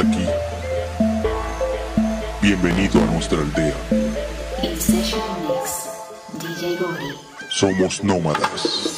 [0.00, 0.26] aquí.
[2.40, 3.74] Bienvenido a nuestra aldea.
[7.50, 8.89] Somos nómadas.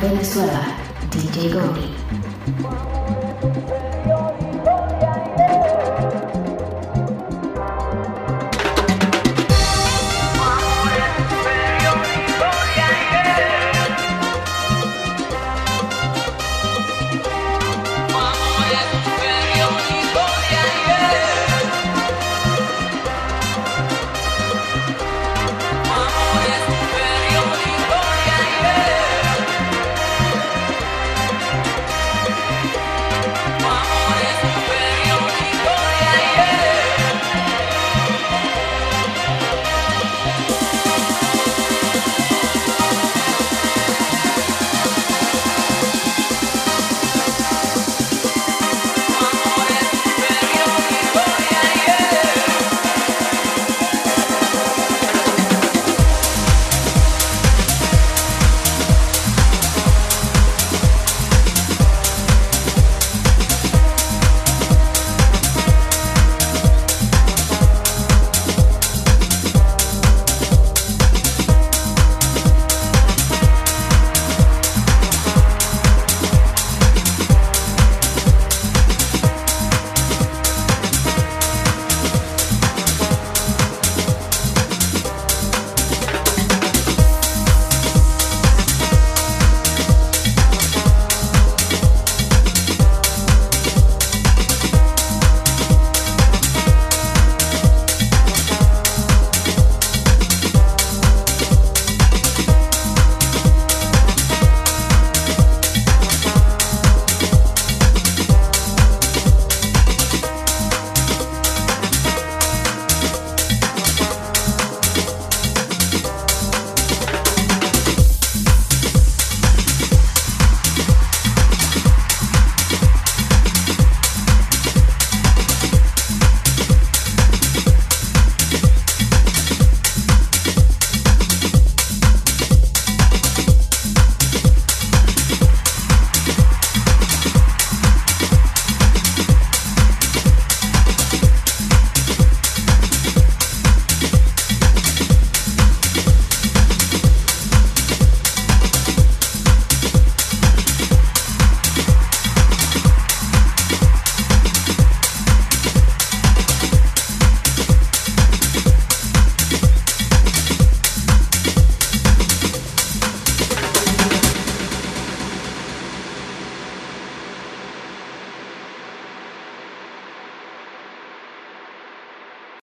[0.00, 0.64] Venezuela,
[1.10, 2.99] DJ Goldie.